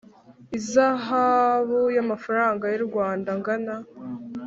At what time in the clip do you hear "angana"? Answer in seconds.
3.35-3.73